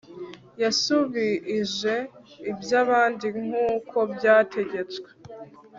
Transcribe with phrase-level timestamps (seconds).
[0.61, 1.95] yasubuije
[2.51, 5.09] iby abandi nku ko byategetswe